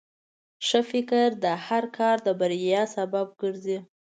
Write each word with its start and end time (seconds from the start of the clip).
ښه 0.67 0.79
فکر 0.91 1.27
د 1.43 1.45
هر 1.67 1.83
کار 1.97 2.15
د 2.25 2.27
بریا 2.39 2.81
سبب 2.95 3.27
ګرځي. 3.41 3.77